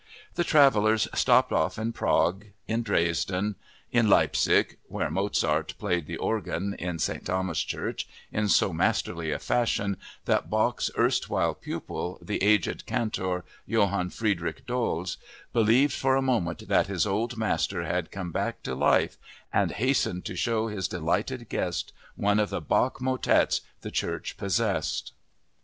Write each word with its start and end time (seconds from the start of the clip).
The 0.33 0.43
travelers 0.43 1.07
stopped 1.13 1.51
off 1.51 1.77
in 1.77 1.93
Prague, 1.93 2.47
in 2.67 2.81
Dresden, 2.81 3.53
in 3.91 4.09
Leipzig 4.09 4.79
(where 4.87 5.11
Mozart 5.11 5.75
played 5.77 6.07
the 6.07 6.17
organ 6.17 6.73
in 6.79 6.97
St. 6.97 7.23
Thomas 7.23 7.59
Church 7.61 8.07
in 8.31 8.47
so 8.49 8.73
masterly 8.73 9.31
a 9.31 9.37
fashion 9.37 9.97
that 10.25 10.49
Bach's 10.49 10.89
erstwhile 10.97 11.53
pupil, 11.53 12.17
the 12.19 12.41
aged 12.41 12.87
cantor, 12.87 13.45
Johann 13.67 14.09
Friedrich 14.09 14.65
Doles, 14.65 15.17
believed 15.53 15.93
for 15.93 16.15
a 16.15 16.21
moment 16.23 16.67
that 16.67 16.87
his 16.87 17.05
old 17.05 17.37
master 17.37 17.83
had 17.83 18.09
come 18.09 18.31
back 18.31 18.63
to 18.63 18.73
life 18.73 19.19
and 19.53 19.69
hastened 19.73 20.25
to 20.25 20.35
show 20.35 20.65
his 20.67 20.87
delighted 20.87 21.47
guest 21.47 21.93
one 22.15 22.39
of 22.39 22.49
the 22.49 22.59
Bach 22.59 23.01
motets 23.01 23.61
the 23.81 23.91
church 23.91 24.35
possessed). 24.35 25.11